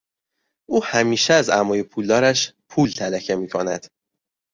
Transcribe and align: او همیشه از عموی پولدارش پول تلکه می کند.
او 0.69 0.83
همیشه 0.83 1.33
از 1.33 1.49
عموی 1.49 1.83
پولدارش 1.83 2.53
پول 2.69 2.89
تلکه 2.89 3.35
می 3.35 3.49
کند. 3.49 3.87